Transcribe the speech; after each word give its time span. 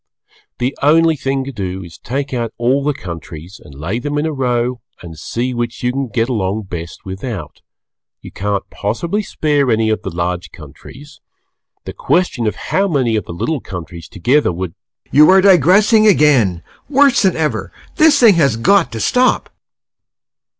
The 0.57 0.75
only 0.81 1.15
thing 1.15 1.43
to 1.43 1.51
do 1.51 1.83
is 1.83 1.99
to 1.99 2.03
take 2.03 2.33
out 2.33 2.55
all 2.57 2.83
the 2.83 2.91
countries 2.95 3.61
and 3.63 3.75
lay 3.75 3.99
them 3.99 4.17
in 4.17 4.25
a 4.25 4.33
row 4.33 4.81
and 5.03 5.15
see 5.15 5.53
which 5.53 5.83
you 5.83 5.91
can 5.91 6.07
get 6.07 6.27
along 6.27 6.63
best 6.63 7.05
without; 7.05 7.61
you 8.19 8.31
can't 8.31 8.67
possibly 8.71 9.21
spare 9.21 9.69
any 9.69 9.91
of 9.91 10.01
the 10.01 10.09
large 10.09 10.49
countries; 10.51 11.21
the 11.85 11.93
question 11.93 12.47
is 12.47 12.55
how 12.55 12.87
many 12.87 13.15
of 13.15 13.25
the 13.25 13.31
little 13.31 13.59
countries 13.61 14.07
together 14.09 14.51
would 14.51 14.73
You 15.11 15.29
are 15.29 15.39
digressing 15.39 16.07
again, 16.07 16.63
worse 16.89 17.21
than 17.21 17.35
ever! 17.35 17.71
This 17.97 18.19
thing 18.19 18.33
has 18.33 18.57
got 18.57 18.91
to 18.93 18.99
stop! 18.99 19.51